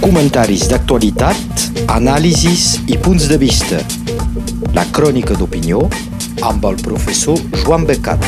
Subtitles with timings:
[0.00, 3.80] Comentaris d'actualitat, anàlisis i punts de vista.
[4.76, 5.82] La crònica d'opinió
[6.46, 8.22] amb el professor Joan Becat.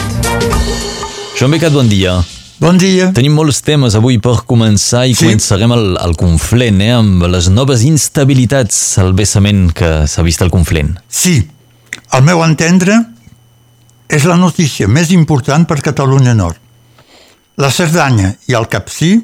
[1.39, 2.17] Joan Becat, bon dia.
[2.59, 3.13] Bon dia.
[3.15, 5.25] Tenim molts temes avui per començar i Sí.
[5.29, 10.51] començarem el, el Conflent, eh, amb les noves instabilitats al vessament que s'ha vist al
[10.51, 10.97] Conflent.
[11.09, 11.39] Sí,
[12.11, 12.99] al meu entendre,
[14.09, 16.57] és la notícia més important per Catalunya Nord.
[17.59, 19.15] La Cerdanya i el Capcí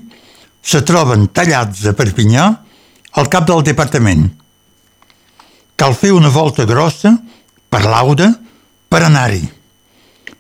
[0.65, 2.45] se troben tallats a Perpinyà
[3.21, 4.25] al cap del departament.
[5.77, 7.13] Cal fer una volta grossa
[7.69, 8.31] per l'Auda
[8.89, 9.45] per anar-hi.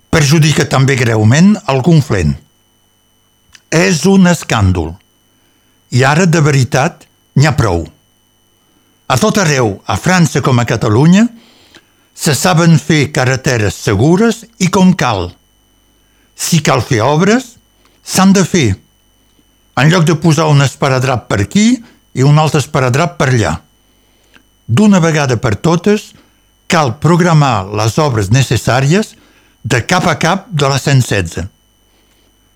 [0.08, 2.32] Perjudica també greument el Conflent.
[3.68, 4.92] És un escàndol.
[5.94, 7.82] I ara, de veritat, n'hi ha prou.
[9.10, 11.26] A tot arreu, a França com a Catalunya,
[12.14, 15.32] se saben fer carreteres segures i com cal.
[16.34, 17.56] Si cal fer obres,
[18.02, 18.68] s'han de fer.
[19.74, 21.66] En lloc de posar un esparadrap per aquí
[22.14, 23.56] i un altre esparadrap per allà.
[24.66, 26.12] D'una vegada per totes,
[26.70, 29.14] cal programar les obres necessàries
[29.62, 31.44] de cap a cap de la 116.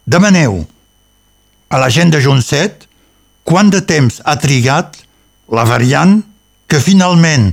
[0.08, 0.62] Demaneu
[1.68, 2.86] a la gent de Joncet
[3.48, 4.96] quant de temps ha trigat
[5.52, 6.18] la variant
[6.68, 7.50] que finalment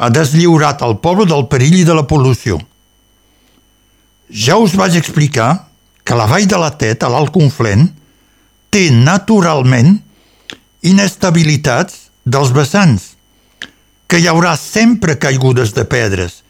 [0.00, 2.58] ha deslliurat el poble del perill i de la pol·lució.
[4.28, 5.66] Ja us vaig explicar
[6.04, 7.86] que la vall de la Tet, a l'Alt Conflent,
[8.74, 10.00] té naturalment
[10.82, 13.12] inestabilitats dels vessants,
[14.10, 16.40] que hi haurà sempre caigudes de pedres,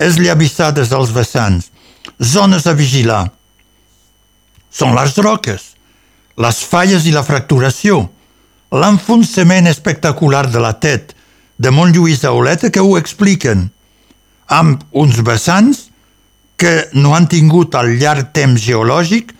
[0.00, 1.68] esllavissades als vessants,
[2.16, 3.26] zones a vigilar.
[4.72, 5.74] Són les roques,
[6.40, 8.06] les falles i la fracturació,
[8.72, 11.12] l'enfonsament espectacular de la Tet,
[11.56, 13.68] de Montlluís a Oleta que ho expliquen,
[14.48, 15.86] amb uns vessants
[16.56, 19.32] que no han tingut el llarg temps geològic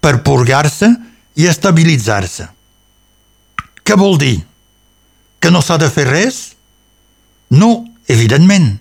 [0.00, 0.94] per purgar-se
[1.36, 2.48] i estabilitzar-se.
[3.84, 4.36] Què vol dir?
[5.40, 6.40] Que no s'ha de fer res?
[7.50, 8.76] No, evidentment.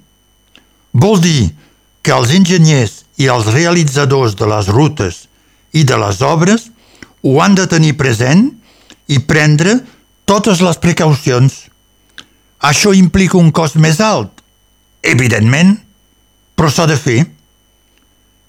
[0.93, 1.51] Vol dir
[2.03, 5.25] que els enginyers i els realitzadors de les rutes
[5.75, 6.69] i de les obres
[7.21, 8.47] ho han de tenir present
[9.09, 9.79] i prendre
[10.29, 11.65] totes les precaucions.
[12.59, 14.31] Això implica un cost més alt?
[15.01, 15.77] Evidentment,
[16.55, 17.23] però s'ha de fer.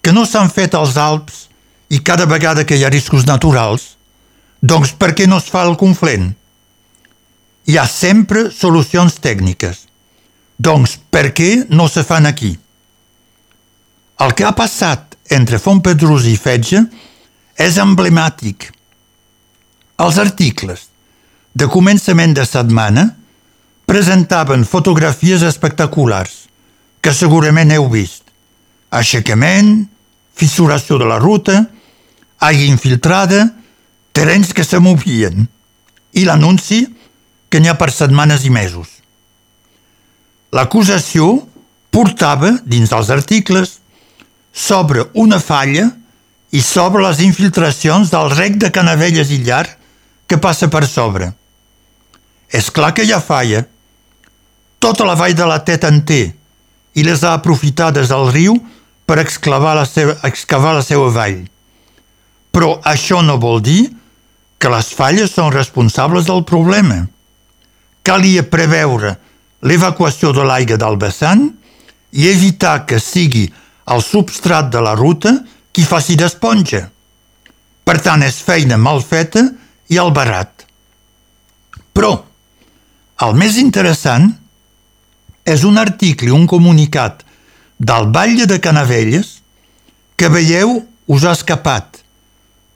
[0.02, 1.46] Que no s'han fet als Alps
[1.90, 3.96] i cada vegada que hi ha riscos naturals,
[4.62, 6.30] doncs per què no es fa el conflent?
[7.66, 9.86] Hi ha sempre solucions tècniques.
[10.60, 12.52] Doncs per què no se fan aquí?
[14.20, 16.82] El que ha passat entre Fontpedrus i Fetge
[17.56, 18.68] és emblemàtic.
[20.00, 20.86] Els articles
[21.56, 23.06] de començament de setmana
[23.88, 26.36] presentaven fotografies espectaculars
[27.00, 28.22] que segurament heu vist.
[28.90, 29.88] Aixecament,
[30.36, 31.64] fissuració de la ruta,
[32.40, 33.46] aigua infiltrada,
[34.12, 35.46] terrenys que se movien
[36.16, 36.86] i l'anunci
[37.50, 38.88] que n'hi ha per setmanes i mesos.
[40.50, 41.36] L'acusació
[41.94, 43.78] portava, dins dels articles,
[44.52, 45.90] sobre una falla
[46.50, 49.66] i sobre les infiltracions del rec de Canavelles i Llar
[50.26, 51.30] que passa per sobre.
[52.50, 53.62] És clar que hi ha falla.
[54.82, 56.22] Tota la vall de la Tet en té
[56.98, 58.56] i les ha aprofitades al riu
[59.06, 61.44] per excavar la seva, excavar la seva vall.
[62.50, 63.83] Però això no vol dir
[64.61, 67.05] que les falles són responsables del problema.
[68.03, 69.15] Calia preveure
[69.65, 71.47] l'evacuació de l'aigua del vessant
[72.12, 73.47] i evitar que sigui
[73.91, 75.33] el substrat de la ruta
[75.72, 76.88] qui faci d'esponja.
[77.84, 79.44] Per tant, és feina mal feta
[79.91, 80.67] i al barat.
[81.94, 82.12] Però
[83.25, 84.31] el més interessant
[85.44, 87.25] és un article un comunicat
[87.81, 89.38] del Batlle de Canavelles
[90.17, 92.00] que veieu us ha escapat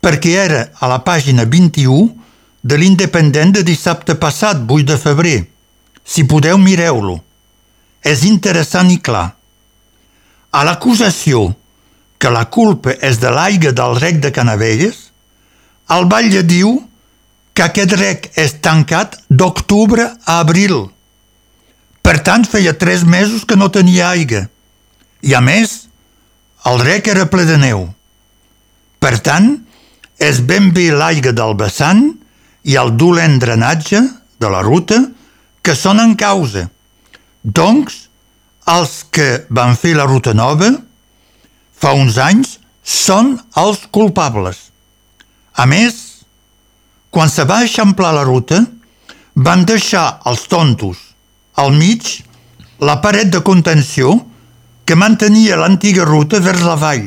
[0.04, 2.10] perquè era a la pàgina 21
[2.60, 5.38] de l'Independent de dissabte passat, 8 de febrer.
[6.04, 7.16] Si podeu, mireu-lo.
[8.04, 9.30] És interessant i clar.
[10.52, 11.54] A l'acusació
[12.20, 15.08] que la culpa és de l'aigua del rec de Canavelles,
[15.96, 16.76] el batlle diu
[17.56, 20.90] que aquest rec és tancat d'octubre a abril.
[22.04, 24.44] Per tant, feia tres mesos que no tenia aigua.
[25.24, 25.86] I a més,
[26.68, 27.86] el rec era ple de neu.
[29.00, 29.63] Per tant,
[30.18, 32.06] és ben bé l'aigua del vessant
[32.64, 34.00] i el dolent drenatge
[34.40, 35.00] de la ruta
[35.64, 36.68] que són en causa.
[37.42, 38.08] Doncs,
[38.68, 40.70] els que van fer la ruta nova
[41.76, 44.70] fa uns anys són els culpables.
[45.56, 46.24] A més,
[47.10, 48.62] quan se va eixamplar la ruta,
[49.34, 51.00] van deixar els tontos
[51.60, 52.06] al mig
[52.80, 54.16] la paret de contenció
[54.84, 57.06] que mantenia l'antiga ruta vers la vall.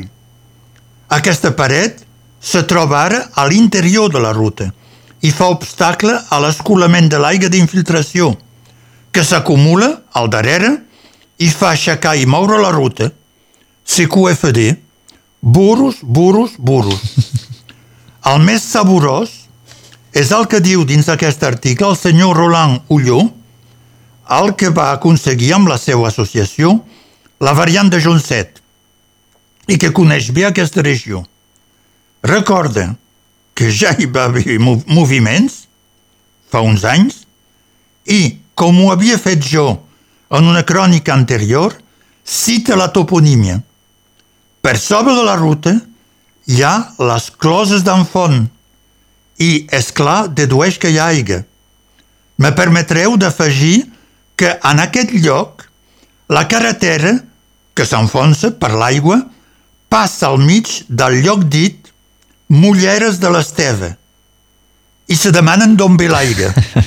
[1.14, 2.04] Aquesta paret
[2.40, 4.70] se troba ara a l'interior de la ruta
[5.22, 8.30] i fa obstacle a l'escolament de l'aigua d'infiltració,
[9.10, 10.70] que s'acumula al darrere
[11.38, 13.10] i fa aixecar i moure la ruta.
[13.88, 14.76] CQFD,
[15.40, 17.02] burros, burros, burros.
[18.30, 19.30] El més saborós
[20.12, 23.22] és el que diu dins d'aquest article el senyor Roland Ulló,
[24.28, 26.74] el que va aconseguir amb la seva associació
[27.40, 28.60] la variant de Jonset
[29.68, 31.22] i que coneix bé aquesta regió.
[32.28, 32.90] Recorda
[33.56, 35.62] que ja hi va haver moviments
[36.52, 37.22] fa uns anys
[38.04, 39.70] i, com ho havia fet jo
[40.36, 41.72] en una crònica anterior,
[42.24, 43.56] cita la toponímia.
[44.60, 45.72] Per sobre de la ruta
[46.52, 48.42] hi ha les closes d'en Font
[49.40, 51.40] i, és clar, dedueix que hi ha aigua.
[52.36, 53.86] Me permetreu d'afegir
[54.36, 55.64] que en aquest lloc
[56.28, 57.16] la carretera,
[57.72, 59.22] que s'enfonsa per l'aigua,
[59.88, 61.77] passa al mig del lloc dit
[62.48, 63.94] Mulleres de l'Esteve
[65.08, 66.52] i se demanen d'on ve l'aigua.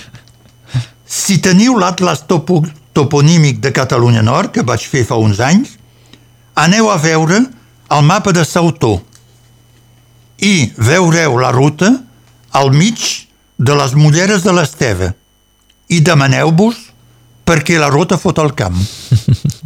[1.11, 2.61] Si teniu l'Atlas topo
[2.95, 5.73] toponímic de Catalunya Nord, que vaig fer fa uns anys,
[6.55, 7.41] aneu a veure
[7.91, 8.93] el mapa de Sautó
[10.39, 11.91] i veureu la ruta
[12.55, 13.27] al mig
[13.59, 15.11] de les mulleres de l'Esteve
[15.91, 16.79] i demaneu-vos
[17.43, 18.79] per què la ruta fot al camp.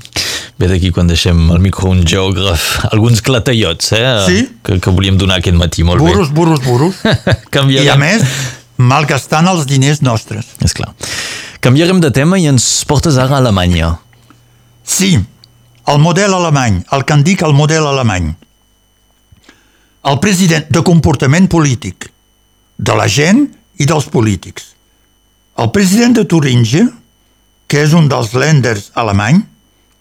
[0.55, 4.03] Ve d'aquí quan deixem el micro un geògraf, alguns clatellots, eh?
[4.23, 4.37] Sí.
[4.63, 6.35] Que, que volíem donar aquest matí, molt burros, bé.
[6.37, 7.39] Burros, burros, burros.
[7.55, 7.89] Canviarem.
[7.89, 8.23] I a més,
[8.79, 10.53] malgastant els diners nostres.
[10.63, 10.93] És clar.
[11.59, 13.97] Canviarem de tema i ens portes ara a Alemanya.
[14.85, 15.17] Sí,
[15.91, 18.31] el model alemany, el que en dic el model alemany.
[20.05, 22.07] El president de comportament polític,
[22.77, 23.47] de la gent
[23.81, 24.71] i dels polítics.
[25.57, 26.85] El president de Turingia,
[27.67, 29.43] que és un dels lenders alemany,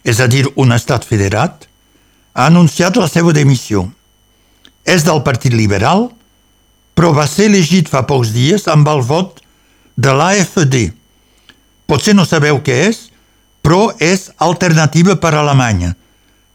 [0.05, 1.65] és a dir, un estat federat,
[2.37, 3.87] ha anunciat la seva demissió.
[4.85, 6.11] És del Partit Liberal,
[6.95, 9.41] però va ser elegit fa pocs dies amb el vot
[9.97, 10.77] de l'AFD.
[11.89, 13.07] Potser no sabeu què és,
[13.65, 15.95] però és Alternativa per a Alemanya,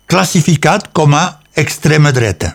[0.06, 1.24] classificat com a
[1.58, 2.54] extrema dreta.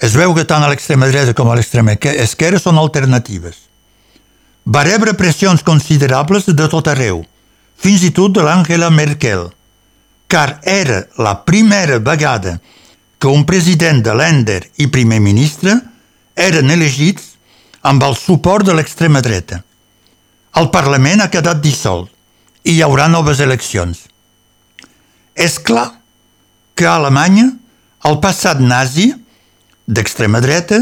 [0.00, 1.94] Es veu que tant a l'extrema dreta com a l'extrema
[2.24, 3.60] esquerra són alternatives.
[4.64, 7.20] Va rebre pressions considerables de tot arreu–
[7.84, 9.50] fins i tot de l'Angela Merkel,
[10.32, 12.56] car era la primera vegada
[13.20, 15.76] que un president de l'Ender i primer ministre
[16.34, 17.34] eren elegits
[17.84, 19.60] amb el suport de l'extrema dreta.
[20.56, 22.08] El Parlament ha quedat dissolt
[22.64, 24.06] i hi haurà noves eleccions.
[25.36, 25.90] És clar
[26.74, 27.50] que a Alemanya
[28.08, 29.10] el passat nazi
[29.84, 30.80] d'extrema dreta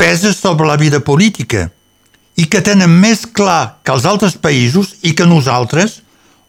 [0.00, 1.68] pesa sobre la vida política
[2.40, 6.00] i que tenen més clar que els altres països i que nosaltres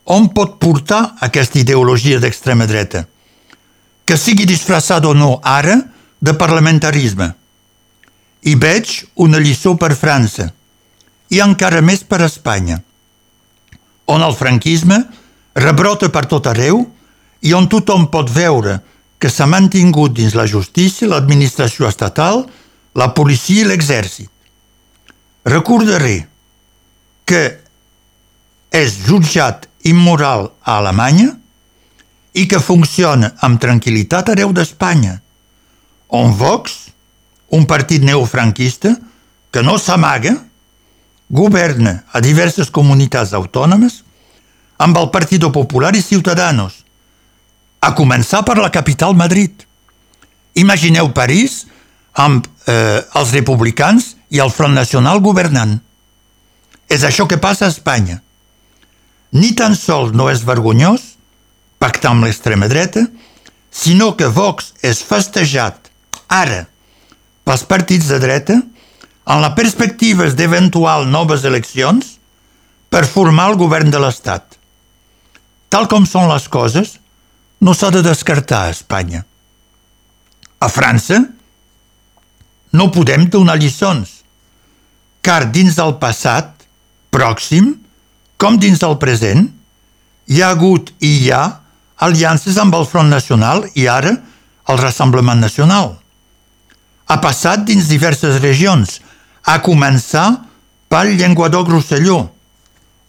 [0.06, 3.06] on pot portar aquesta ideologia d'extrema dreta?
[4.06, 5.77] Que sigui disfressada o no ara
[6.19, 7.31] de parlamentarisme.
[8.44, 10.50] I veig una lliçó per França
[11.31, 12.81] i encara més per Espanya,
[14.12, 14.98] on el franquisme
[15.56, 16.81] rebrota per tot arreu
[17.42, 18.80] i on tothom pot veure
[19.21, 22.44] que s'ha mantingut dins la justícia, l'administració estatal,
[22.97, 24.30] la policia i l'exèrcit.
[25.45, 26.25] Recordaré
[27.25, 27.42] que
[28.71, 31.31] és jutjat immoral a Alemanya
[32.33, 35.18] i que funciona amb tranquil·litat arreu d'Espanya,
[36.12, 36.92] on Vox,
[37.51, 38.95] un partit neofranquista
[39.51, 40.38] que no s'amaga,
[41.31, 44.02] governa a diverses comunitats autònomes
[44.81, 46.81] amb el Partit Popular i Ciutadanos,
[47.81, 49.64] a començar per la capital Madrid.
[50.56, 51.66] Imagineu París
[52.14, 55.80] amb eh, els republicans i el Front Nacional governant.
[56.92, 58.19] És això que passa a Espanya
[59.31, 61.11] ni tan sols no és vergonyós
[61.81, 63.07] pactar amb l'extrema dreta,
[63.71, 65.90] sinó que Vox és festejat
[66.31, 66.66] ara
[67.47, 72.18] pels partits de dreta en la perspectiva d'eventual noves eleccions
[72.92, 74.57] per formar el govern de l'Estat.
[75.71, 76.97] Tal com són les coses,
[77.61, 79.23] no s'ha de descartar a Espanya.
[80.59, 81.21] A França
[82.76, 84.21] no podem donar lliçons,
[85.23, 86.52] car dins del passat
[87.14, 87.73] pròxim
[88.42, 89.45] com dins del present,
[90.26, 91.44] hi ha hagut i hi ha
[92.02, 94.16] aliances amb el Front Nacional i ara
[94.71, 95.92] el Rassemblement Nacional.
[97.06, 98.98] Ha passat dins diverses regions,
[99.45, 100.26] a començar
[100.90, 102.18] pel Llenguadoc-Rosselló,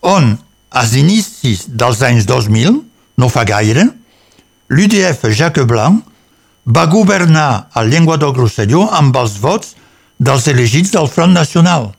[0.09, 0.33] on,
[0.71, 2.81] als inicis dels anys 2000,
[3.21, 3.87] no fa gaire,
[4.73, 6.03] l'UDF Jacques Blanc
[6.67, 9.77] va governar el Llenguadoc-Rosselló amb els vots
[10.19, 11.93] dels elegits del Front Nacional.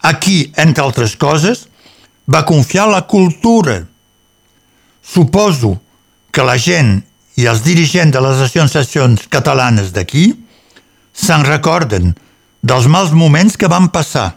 [0.00, 1.67] Aquí, entre altres coses,
[2.28, 3.80] va confiar la cultura.
[5.02, 5.78] Suposo
[6.30, 6.98] que la gent
[7.40, 10.32] i els dirigents de les associacions catalanes d'aquí
[11.14, 12.12] se'n recorden
[12.60, 14.34] dels mals moments que van passar.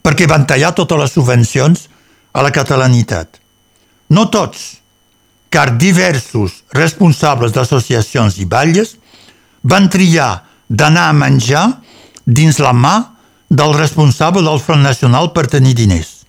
[0.00, 1.82] perquè van tallar totes les subvencions
[2.32, 3.36] a la catalanitat.
[4.08, 4.80] No tots,
[5.52, 8.94] car diversos responsables d'associacions i batlles
[9.62, 11.66] van triar d'anar a menjar
[12.24, 12.94] dins la mà
[13.50, 16.19] del responsable del Front Nacional per tenir diners.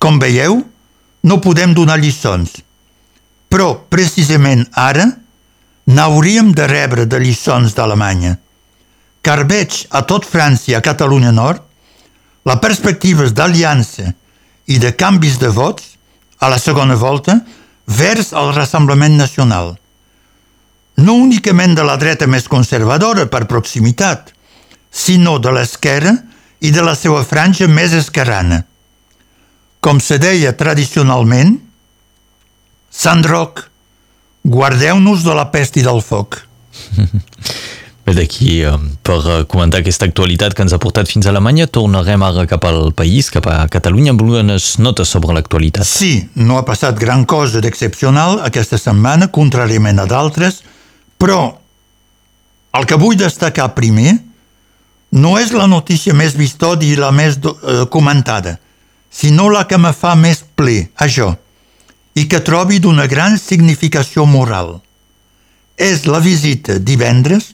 [0.00, 0.62] Com veieu,
[1.28, 2.54] no podem donar lliçons,
[3.52, 5.04] però precisament ara
[5.90, 8.38] n'hauríem de rebre de lliçons d'Alemanya,
[9.20, 11.66] car veig a tot França i a Catalunya Nord
[12.48, 14.14] la perspectives d'aliança
[14.72, 15.84] i de canvis de vots
[16.40, 17.36] a la segona volta
[17.84, 19.74] vers el Rassemblement Nacional.
[20.96, 24.32] No únicament de la dreta més conservadora per proximitat,
[24.90, 26.16] sinó de l'esquerra
[26.60, 28.64] i de la seva franja més esquerrana.
[29.80, 31.56] Com se deia tradicionalment,
[32.90, 33.62] Sant Roc,
[34.44, 36.40] guardeu-nos de la pest i del foc.
[38.04, 38.72] Bé, d'aquí, eh,
[39.06, 42.64] per eh, comentar aquesta actualitat que ens ha portat fins a Alemanya, tornarem ara cap
[42.66, 45.86] al país, cap a Catalunya, amb unes notes sobre l'actualitat.
[45.86, 50.62] Sí, no ha passat gran cosa d'excepcional aquesta setmana, contràriament a d'altres,
[51.20, 51.44] però
[52.74, 54.16] el que vull destacar primer
[55.14, 58.56] no és la notícia més vistosa i la més eh, comentada,
[59.10, 61.34] sinó la que me fa més ple, això,
[62.14, 64.78] i que trobi d'una gran significació moral.
[65.76, 67.52] És la visita divendres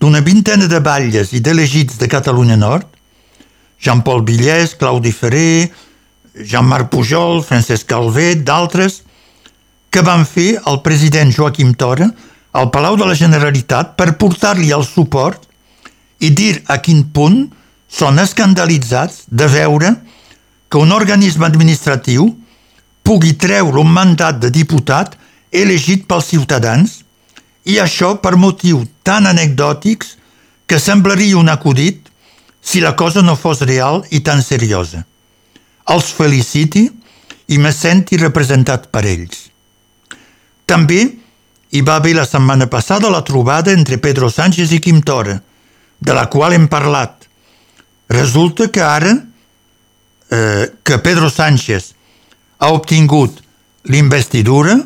[0.00, 2.86] d'una vintena de batlles i d'elegits de Catalunya Nord,
[3.80, 5.72] Jean-Paul Villès, Claudi Ferrer,
[6.36, 9.02] Jean-Marc Pujol, Francesc Calvet, d'altres,
[9.90, 12.10] que van fer el president Joaquim Tora
[12.56, 15.46] al Palau de la Generalitat per portar-li el suport
[16.20, 17.46] i dir a quin punt
[17.88, 19.94] són escandalitzats de veure
[20.76, 22.26] que un organisme administratiu
[23.00, 25.14] pugui treure un mandat de diputat
[25.48, 26.98] elegit pels ciutadans
[27.64, 30.10] i això per motiu tan anecdòtics
[30.68, 32.10] que semblaria un acudit
[32.60, 35.00] si la cosa no fos real i tan seriosa.
[35.88, 36.82] Els feliciti
[37.48, 39.46] i me senti representat per ells.
[40.68, 40.98] També
[41.72, 45.38] hi va haver la setmana passada la trobada entre Pedro Sánchez i Quim Tora,
[46.04, 47.24] de la qual hem parlat.
[48.12, 49.14] Resulta que ara
[50.30, 51.94] eh, que Pedro Sánchez
[52.58, 53.42] ha obtingut
[53.84, 54.76] l'investidura,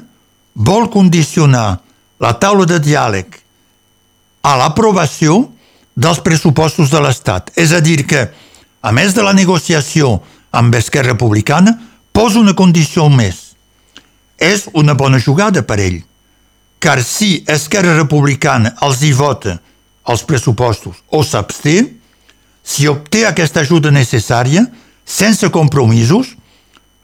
[0.54, 1.80] vol condicionar
[2.20, 3.38] la taula de diàleg
[4.42, 5.47] a l'aprovació
[5.97, 7.52] dels pressupostos de l'Estat.
[7.56, 8.26] És a dir que,
[8.80, 10.18] a més de la negociació
[10.50, 11.76] amb Esquerra Republicana,
[12.12, 13.54] posa una condició més.
[14.40, 16.00] És una bona jugada per ell,
[16.80, 19.59] car si Esquerra Republicana els hi vota
[20.09, 21.76] els pressupostos o s'absté,
[22.64, 24.64] si obté aquesta ajuda necessària,
[25.11, 26.37] sense compromisos,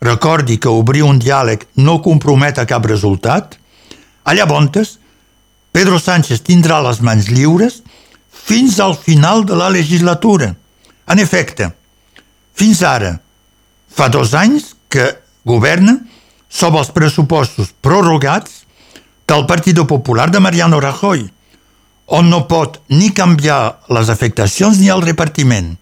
[0.01, 3.57] recordi que obrir un diàleg no compromet a cap resultat,
[4.27, 4.99] llavors
[5.73, 7.83] Pedro Sánchez tindrà les mans lliures
[8.31, 10.55] fins al final de la legislatura.
[11.07, 11.69] En efecte,
[12.55, 13.19] fins ara,
[13.93, 15.11] fa dos anys que
[15.45, 15.99] governa
[16.49, 18.63] sobre els pressupostos prorrogats
[19.29, 21.27] del Partit Popular de Mariano Rajoy,
[22.07, 25.75] on no pot ni canviar les afectacions ni el repartiment.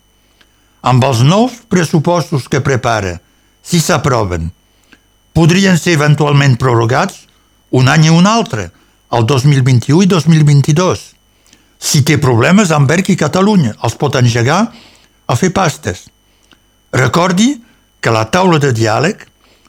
[0.84, 3.16] Amb els nous pressupostos que prepara,
[3.64, 4.50] si s'aproven,
[5.32, 7.22] podrien ser eventualment prorrogats
[7.72, 8.68] un any i un altre,
[9.16, 11.04] el 2021 i 2022.
[11.80, 14.60] Si té problemes, Amberg i Catalunya els pot engegar
[15.24, 16.04] a fer pastes.
[16.92, 17.54] Recordi
[18.04, 19.24] que la taula de diàleg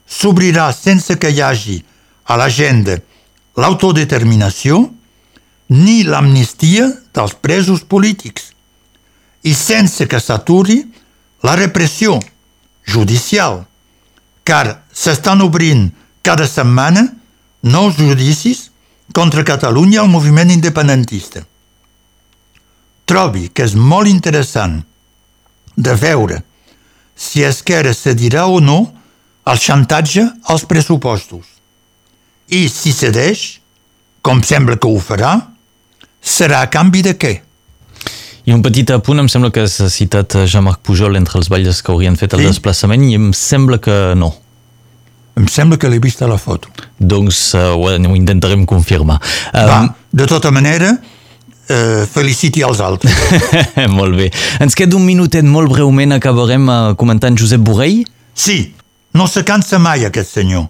[0.06, 1.78] s'obrirà sense que hi hagi
[2.28, 3.00] a l'agenda
[3.56, 4.84] l'autodeterminació
[5.72, 8.52] ni l'amnistia dels presos polítics
[9.48, 10.82] i sense que s'aturi
[11.46, 12.18] la repressió
[12.90, 13.66] judicial,
[14.44, 15.92] car s'estan obrint
[16.26, 17.06] cada setmana
[17.62, 18.72] nous judicis
[19.14, 21.46] contra Catalunya el moviment independentista.
[23.06, 24.80] Trobi que és molt interessant
[25.78, 26.42] de veure
[27.16, 28.80] si Esquerra cedirà o no
[29.46, 31.46] el xantatge als pressupostos.
[32.50, 33.62] I si cedeix,
[34.26, 35.38] com sembla que ho farà,
[36.22, 37.34] serà a canvi de què?
[38.46, 41.94] I un petit apunt, em sembla que has citat Jean-Marc Pujol entre els balles que
[41.94, 42.52] haurien fet el sí?
[42.54, 44.30] desplaçament i em sembla que no.
[45.36, 46.70] Em sembla que l'he vist a la foto.
[47.02, 49.18] Doncs uh, ho, ho intentarem confirmar.
[49.50, 49.72] Um...
[49.72, 49.80] Va,
[50.22, 53.18] de tota manera, uh, feliciti als altres.
[53.98, 54.30] molt bé.
[54.64, 58.06] Ens queda un minutet molt breument, acabarem uh, comentant Josep Borrell?
[58.38, 58.60] Sí,
[59.18, 60.70] no se cansa mai aquest senyor.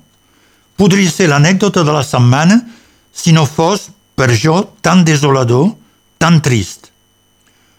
[0.80, 2.62] Podria ser l'anècdota de la setmana
[3.16, 5.74] si no fos, per jo, tan desolador,
[6.18, 6.95] tan trist.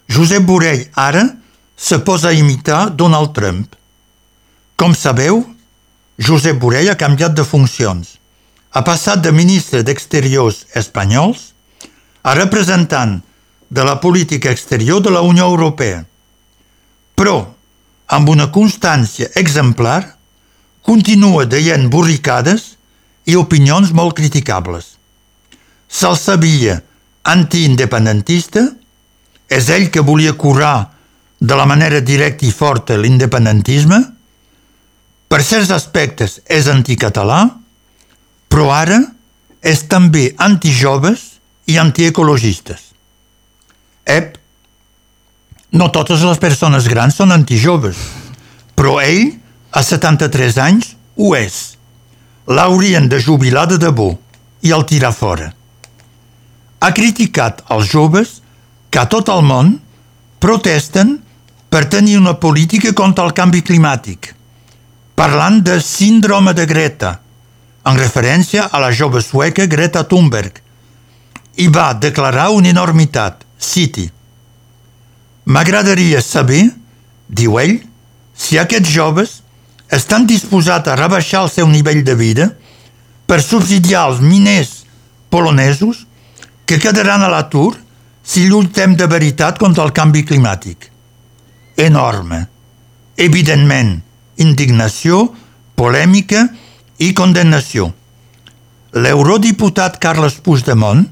[0.07, 1.23] Josep Borrell ara
[1.75, 3.75] se posa a imitar Donald Trump.
[4.75, 5.43] Com sabeu,
[6.17, 8.15] Josep Borrell ha canviat de funcions.
[8.71, 11.51] Ha passat de ministre d'Exteriors espanyols
[12.23, 13.19] a representant
[13.69, 16.03] de la política exterior de la Unió Europea.
[17.15, 17.37] Però
[18.07, 20.15] amb una constància exemplar,
[20.81, 22.77] continua deient borricades
[23.27, 24.95] i opinions molt criticables.
[25.87, 26.79] Se'l sabia
[27.27, 28.63] antiindependentista,
[29.49, 30.91] és ell que volia curar
[31.39, 33.99] de la manera directa i forta l'independentisme,
[35.27, 37.41] per certs aspectes és anticatalà,
[38.47, 38.99] però ara
[39.61, 41.37] és també antijoves
[41.67, 42.93] i antiecologistes.
[44.07, 44.37] Ep,
[45.75, 47.99] no totes les persones grans són antijoves,
[48.75, 49.35] però ell,
[49.75, 51.75] a 73 anys, ho és.
[52.47, 54.13] L'haurien de jubilar de debò
[54.63, 55.51] i el tirar fora.
[56.79, 58.37] Ha criticat els joves
[58.89, 59.75] que a tot el món
[60.39, 61.17] protesten
[61.69, 64.33] per tenir una política contra el canvi climàtic,
[65.15, 67.17] parlant de síndrome de Greta,
[67.87, 70.61] en referència a la jove sueca Greta Thunberg,
[71.57, 74.07] i va declarar una enormitat, citi,
[75.47, 76.65] M'agradaria saber,
[77.31, 77.77] diu ell,
[78.35, 79.37] si aquests joves
[79.95, 82.49] estan disposats a rebaixar el seu nivell de vida
[83.27, 84.83] per subsidiar els miners
[85.31, 86.03] polonesos
[86.67, 87.77] que quedaran a l'atur
[88.27, 90.89] si lluitem de veritat contra el canvi climàtic.
[91.79, 92.41] Enorme.
[93.15, 93.93] Evidentment,
[94.43, 95.23] indignació,
[95.79, 96.43] polèmica
[96.99, 97.87] i condemnació.
[98.97, 101.05] L'eurodiputat Carles Puigdemont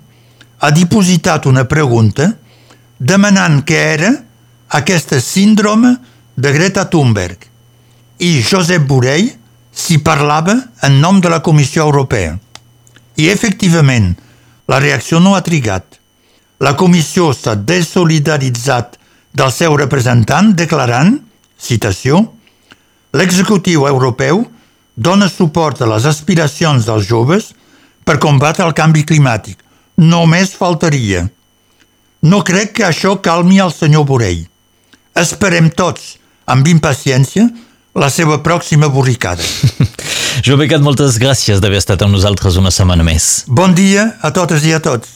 [0.60, 2.34] ha dipositat una pregunta
[2.98, 4.12] demanant què era
[4.76, 5.96] aquesta síndrome
[6.36, 7.48] de Greta Thunberg
[8.20, 9.30] i Josep Borrell
[9.76, 10.56] s'hi parlava
[10.88, 12.38] en nom de la Comissió Europea.
[13.20, 14.14] I efectivament,
[14.68, 15.95] la reacció no ha trigat.
[16.64, 18.96] La comissió s'ha desolidaritzat
[19.36, 21.18] del seu representant declarant,
[21.60, 22.22] citació,
[23.16, 24.46] l'executiu europeu
[24.96, 27.52] dona suport a les aspiracions dels joves
[28.08, 29.60] per combatre el canvi climàtic.
[29.98, 31.26] Només faltaria.
[32.24, 34.46] No crec que això calmi el senyor Borell.
[35.16, 36.16] Esperem tots,
[36.48, 37.48] amb impaciència,
[37.96, 39.44] la seva pròxima borricada.
[40.46, 43.46] Jo Becat, moltes gràcies d'haver estat amb nosaltres una setmana més.
[43.48, 45.16] Bon dia a totes i a tots.